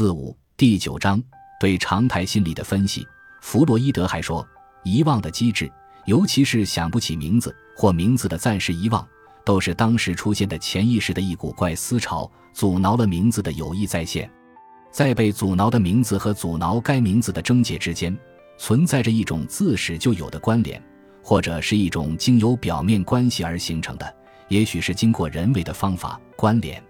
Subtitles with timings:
[0.00, 1.22] 四五第九章
[1.60, 3.06] 对常态心理的分析。
[3.42, 4.48] 弗洛伊德还说，
[4.82, 5.70] 遗忘的机制，
[6.06, 9.06] 尤其是想不起名字或名字的暂时遗忘，
[9.44, 14.30] 都是当时出现的潜意识的一股怪思潮，阻挠了名字的有意再现。
[14.90, 18.18] 在被阻挠的名字和阻挠该名字的症结之间，
[18.56, 20.82] 存在着一种自始就有的关联，
[21.22, 24.16] 或者是一种经由表面关系而形成的，
[24.48, 26.82] 也许是经过人为的方法关联。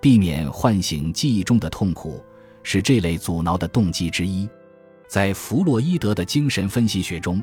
[0.00, 2.22] 避免唤醒记忆中的痛苦，
[2.64, 4.48] 是这类阻挠的动机之一。
[5.06, 7.40] 在弗洛伊德的精神分析学中，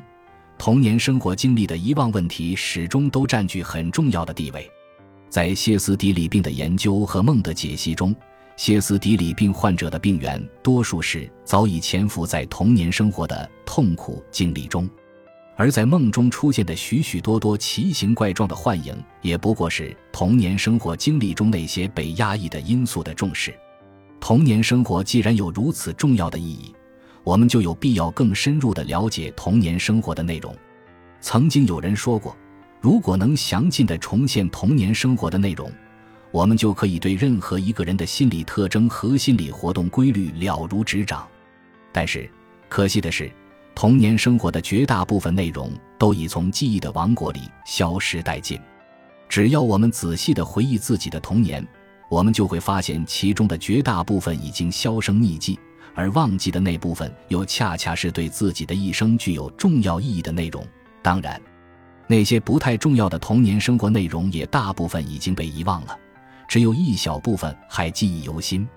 [0.58, 4.70] 童年生活经历的遗忘问题始终都占据很重要的地位。
[5.30, 8.14] 在歇斯底里病的研究和梦的解析中，
[8.56, 14.86] 歇斯底里病患者的病源多数是早已潜伏在童年生活的痛苦经历中。
[15.56, 23.54] 而在梦中出现的许许多多奇形怪状的幻影，也不过是童年生活经历中那些被压抑的因素的重视。
[24.22, 26.72] 童年生活既然有如此重要的意义，
[27.24, 30.56] 我们就有必要更深入地了解童年生活的内容。
[31.20, 32.36] 曾经有人说过，
[32.80, 35.68] 如果能详尽地重现童年生活的内容，
[36.30, 41.26] 我们就可以对任何一个人的心理特征和心理活动规律了如指掌。
[41.90, 42.30] 但是，
[42.68, 43.28] 可惜的是。
[43.74, 48.60] 童年生活的绝大部分内容都已从记忆的王国里消失殆尽。
[49.28, 51.66] 只要我们仔细地回忆自己的童年，
[52.12, 55.58] 我们就会发现其中的绝大部分已经销声匿迹，
[55.94, 60.62] 而忘记的那部分又恰恰是对自己的一生具有重要意义的内容。
[61.00, 61.40] 当然，
[62.06, 65.98] 那些不太重要的童年生活内容也大部分已经被遗忘了，
[66.46, 68.68] 只有一小部分还记忆犹新。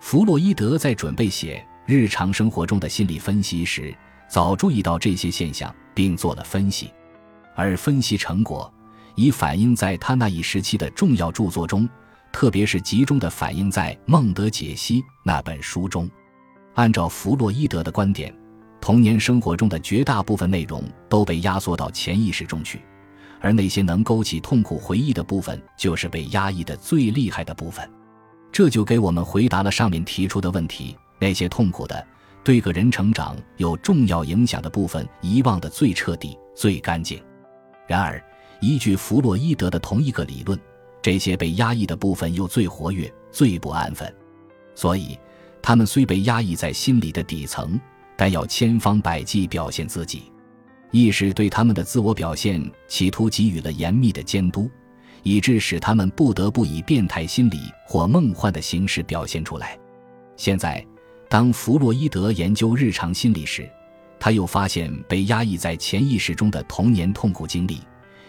[0.00, 3.94] 弗洛伊德在准备写日常生活中的心理分析时。
[4.28, 6.90] 早注意到这些现象，并做了分析，
[7.54, 8.72] 而分析成果
[9.14, 11.88] 已反映在他那一时期的重要著作中，
[12.32, 16.10] 特别是集中的反映在《孟德解析》那本书中。
[16.74, 18.34] 按照弗洛伊德的观点，
[18.80, 22.80] 童年生活中的绝大部分内容都被压缩到潜意识中去，
[23.40, 27.88] 而那些能勾起痛苦回忆的部分，就是被压抑的最厉害的部分。
[28.50, 32.06] 这就给我们回答了上面提出的问题：那些痛苦的。
[32.44, 37.22] 对个人成长有重要影响的部分遗忘的最彻底、最干净。
[37.86, 38.20] 然而，
[38.60, 40.58] 依据弗洛伊德的同一个理论，
[41.02, 44.10] 这些被压抑的部分又最活跃、最不安分。
[44.74, 45.18] 所以，
[45.60, 47.78] 他们虽被压抑在心理的底层，
[48.16, 50.32] 但要千方百计表现自己。
[50.92, 54.70] 意识对他们的自我表现企图给予了严密的监督，
[55.22, 59.78] 以致使他们不得不以变态心理或梦幻的形式表现出来。
[60.36, 60.82] 现在。
[61.28, 63.66] 当弗洛伊德研究日常心理时，
[64.20, 67.80] 他又发现被压抑在潜意识中的童年痛苦经历，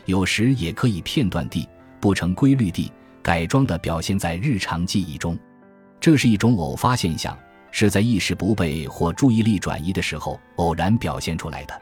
[0.06, 1.68] 有时也可以片段地、
[2.04, 2.92] 不成规律地
[3.22, 5.40] 改装的表现在日常记忆中。
[6.02, 7.34] 这是一种偶发现象，
[7.72, 11.82] 是在意识不备或注意力转移的时候偶然表现出来的。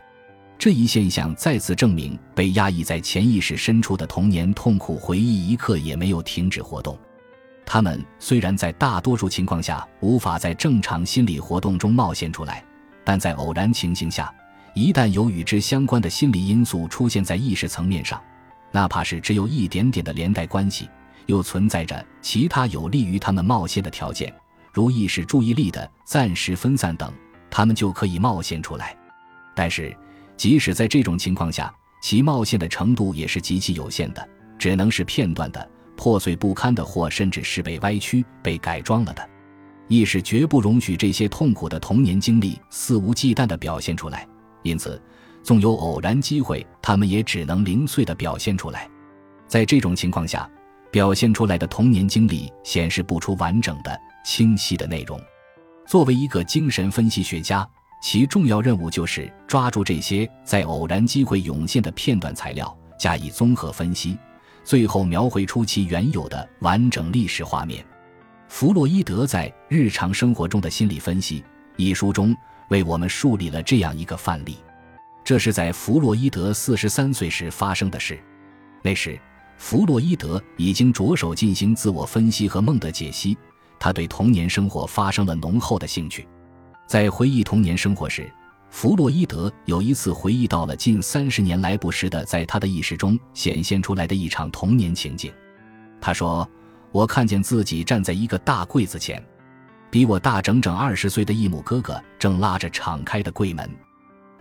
[0.60, 6.96] 这一现象再次证明，被压抑在潜意识深处的童年痛苦回忆一刻也没有停止活动。
[7.66, 12.64] 他们虽然在大多数情况下无法在正常心理活动中冒现出来，
[13.04, 14.32] 但在偶然情形下，
[14.76, 18.22] 一旦有与之相关的心理因素出现在意识层面上，
[18.72, 20.90] 哪怕是只有一点点的连带关系，
[21.26, 24.34] 又存在着其他有利于他们冒险的条件，
[24.72, 27.12] 如意识注意力的暂时分散等，
[27.50, 28.96] 他们就可以冒险出来。
[29.54, 29.96] 但是，
[30.38, 34.28] 即使在这种情况下，其冒险的程度也是极其有限的，
[34.58, 35.70] 只能是片段的。
[35.98, 39.30] 破碎不堪的，或甚至是被歪曲、被改装了的，
[39.88, 44.28] 意识绝不容许这些痛苦的童年经历肆无忌惮地表现出来。
[44.64, 45.00] 因此，
[45.44, 48.90] 纵有偶然机会，他们也只能零碎地表现出来。
[49.48, 50.50] 在这种情况下，
[50.92, 55.20] 表现出来的童年经历显示不出完整的、清晰的内容。
[55.88, 57.68] 作为一个精神分析学家，
[58.02, 64.18] 其重要任务就是抓住这些在偶然机会涌现的片段材料，加以综合分析。
[64.64, 67.84] 最后描绘出其原有的完整历史画面。
[68.48, 71.42] 弗洛伊德在《日常生活中的心理分析》
[71.78, 72.36] 一书中
[72.70, 74.58] 为我们树立了这样一个范例。
[75.24, 78.20] 这是在弗洛伊德四十三岁时发生的事。
[78.82, 79.20] 那时，
[79.58, 83.38] 弗洛伊德已经着手进行自我分析和梦的解析。
[83.80, 86.28] 他对童年生活发生了浓厚的兴趣。
[86.88, 88.32] 在回忆童年生活时，
[88.70, 95.32] 弗洛伊德有一次回忆到了近三十年来不时的在他的意识中显现出来的一场童年情景。
[96.00, 96.48] 他说
[96.92, 99.24] ：“我看见自己站在一个大柜子前，
[99.90, 103.70] 比我大整整二十岁的异母哥哥正拉着敞开的柜门。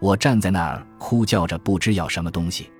[0.00, 2.70] 我站在那儿哭叫着，不知要什么东西。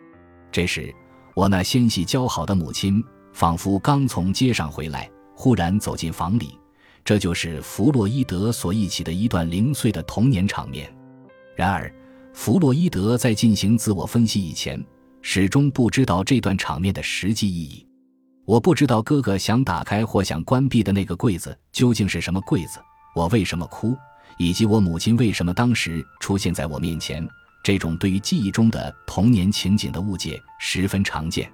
[0.51, 0.93] 这时，
[1.35, 6.59] 我那纤细姣好的母亲仿佛刚从街上回来，忽然走进房里，
[7.05, 10.91] 这就是弗洛伊德所忆起的一段零碎的童年场面。
[11.55, 11.93] 然而，
[12.33, 14.83] 弗洛伊德在进行自我分析以前，
[15.21, 17.87] 始终不知道这段场面的实际意义。
[18.47, 22.81] 我不知道哥哥想打开或想关闭的那个柜子究竟是什么柜子，
[23.15, 23.95] 我为什么哭，
[24.41, 27.29] 以及我母亲为什么当时出现在我面前。
[27.63, 31.53] 这种对于记忆中的童年情景的误解十分常见。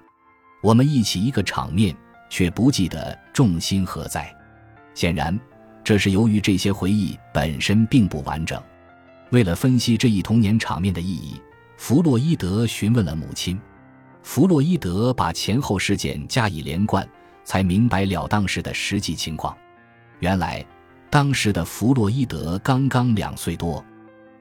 [0.63, 1.93] 我们忆起一个场面，
[2.29, 4.33] 却不记得重心何在。
[4.93, 5.37] 显然，
[5.83, 8.63] 这是由于这些回忆本身并不完整。
[9.31, 11.41] 为了分析这一童年场面的意义，
[11.75, 13.59] 弗洛伊德询问了母亲。
[14.23, 17.05] 弗洛伊德把前后事件加以连贯，
[17.43, 19.53] 才明白了当时的实际情况。
[20.19, 20.65] 原来，
[21.09, 23.83] 当时的弗洛伊德刚刚两岁多。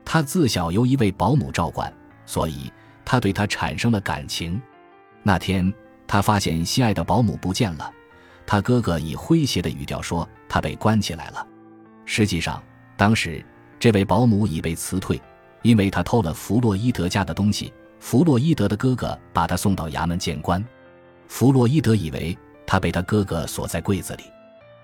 [0.05, 1.93] 他自小由一位保姆照管，
[2.25, 2.73] 所以
[3.05, 4.61] 他对他产生了感情。
[5.23, 5.73] 那天，
[6.07, 7.91] 他发现心爱的保姆不见了，
[8.47, 11.45] 他哥哥以诙谐的语调说：“他被关起来了。”
[12.07, 12.63] 实际上，
[12.97, 13.45] 当时
[13.81, 15.21] 这位保姆已被辞退，
[15.63, 17.73] 因为他偷了弗洛伊德家的东西。
[17.99, 20.65] 弗洛伊德的哥哥把他送到衙门见官。
[21.27, 24.23] 弗洛伊德以为他被他哥哥锁在柜子里，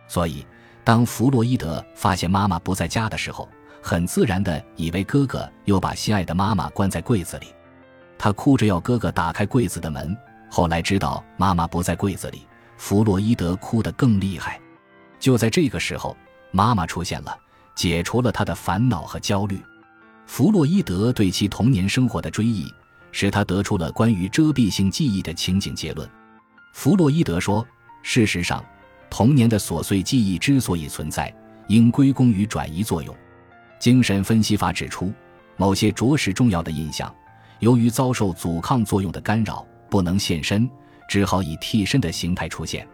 [0.09, 0.45] 所以
[0.85, 3.49] 当弗洛伊德发现妈妈不在家的时候。
[3.85, 7.49] 很自然的以为哥哥又把心爱的妈妈关在柜子里，
[8.17, 10.17] 他哭着要哥哥打开柜子的门。
[10.49, 12.47] 后来知道妈妈不在柜子里，
[12.77, 14.61] 弗洛伊德哭得更厉害。
[15.19, 16.17] 就在这个时候，
[16.53, 17.37] 妈妈出现了，
[17.75, 19.61] 解除了他的烦恼和焦虑。
[20.27, 22.73] 弗洛伊德对其童年生活的追忆，
[23.11, 26.09] 使他得出了关于遮蔽性记忆的情景结论。
[26.73, 27.67] 弗洛伊德说
[28.05, 28.65] ：“事实上，
[29.13, 31.31] 童年的琐碎记忆之所以存在，
[31.69, 33.15] 应归功于转移作用。”
[33.79, 35.13] 精神分析法指出，
[35.59, 37.15] 某些着实重要的印象，
[37.61, 40.67] 由于遭受阻抗作用的干扰，不能现身，
[41.11, 42.89] 只好以替身的形态出现。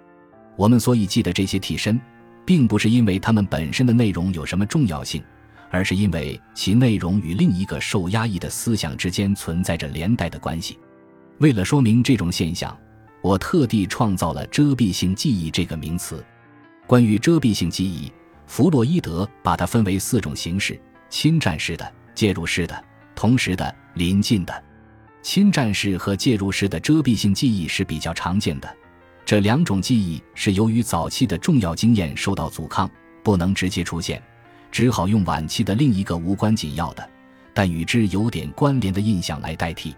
[0.56, 2.00] 我们所以记得这些替身，
[2.44, 5.22] 并不是因为它们本身的内容有什么重要性，
[5.70, 10.76] 而是因为其内容与另一个受压抑的思想之间存在着连带的关系。
[11.38, 12.76] 为了说明这种现象，
[13.20, 16.24] 我特地创造了遮蔽性记忆这个名词。
[16.86, 18.12] 关于遮蔽性记忆。
[18.46, 20.80] 弗洛伊德把它分为四种形式：
[21.10, 22.82] 侵占式的、介入式的、
[23.14, 24.64] 同时的、临近的。
[25.20, 28.76] 侵占式和介入式的遮蔽性记忆是比较常见的。
[29.26, 32.90] 这两种记忆是由于早期的重要经验受到阻抗，
[33.22, 34.22] 不能直接出现，
[34.72, 37.06] 只好用晚期的另一个无关紧要的，
[37.52, 39.94] 但与之有点关联的印象来代替。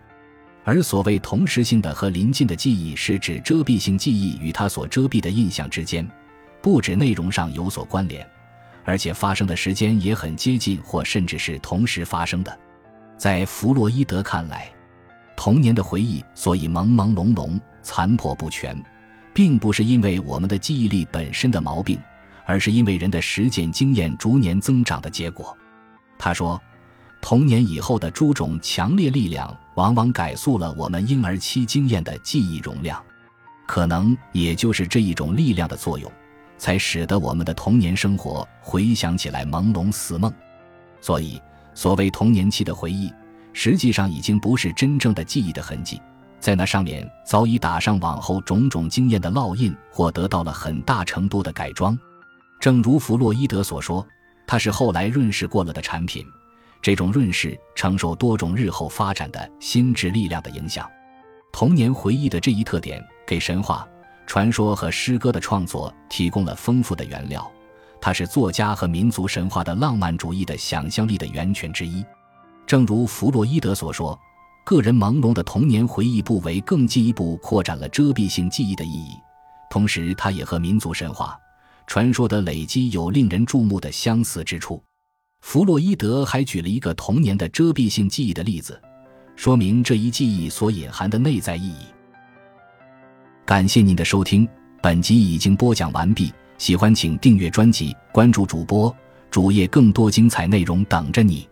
[0.65, 6.07] 而所谓同时性的和临近的记忆，是指遮蔽性记忆与它所遮蔽的印象之间，
[6.61, 8.27] 不止内容上有所关联。
[8.85, 12.59] 而且发生的时间也很接近，或甚至是同时发生的。
[13.17, 14.71] 在弗洛伊德看来，
[15.37, 18.77] 童年的回忆所以朦朦胧胧、残破不全，
[19.35, 21.99] 并不是因为我们的记忆力本身的毛病，
[22.47, 25.57] 而是因为人的实践经验逐年增长的结果。
[26.19, 26.61] 他说，
[27.21, 33.03] 童年以后的诸种强烈力量，往往改速了我们婴儿期经验的记忆容量，
[33.67, 36.13] 可能也就是这一种力量的作用。
[36.59, 40.31] 才使得我们的童年生活回想起来朦胧似梦，
[41.01, 41.41] 所以
[41.73, 43.11] 所谓童年期的回忆，
[43.55, 45.99] 实际上已经不是真正的记忆的痕迹，
[46.39, 51.99] 在那上面早已打上往后种种经验的烙印，或得到了很大程度的改装。
[52.61, 54.07] 正如弗洛伊德所说，
[54.47, 56.27] 它是后来润饰过了的产品。
[56.83, 60.89] 这种润饰承受多种日后发展的心智力量的影响。
[61.53, 63.87] 童年回忆的这一特点，给神话。
[64.27, 67.51] 传说和诗歌的创作提供了丰富的原料，
[68.01, 72.05] 它是作家和民族神话的浪漫主义的想象力的源泉之一。
[72.65, 74.17] 正如弗洛伊德所说，
[74.65, 79.17] 个人朦胧的童年回忆部位更进一步扩展了遮蔽性记忆的意义，
[79.69, 81.37] 同时它也和民族神话、
[81.89, 84.81] 传说的累积有令人注目的相似之处。
[85.41, 88.81] 弗洛伊德还举了一个童年的遮蔽性记忆的例子，
[89.37, 91.87] 说明这一记忆所隐含的内在意义。
[93.45, 94.49] 感谢您的收听，
[94.81, 96.33] 本集已经播讲完毕。
[96.57, 98.95] 喜欢请订阅专辑，关注主播
[99.31, 101.49] 主页，更多精彩内容等着你。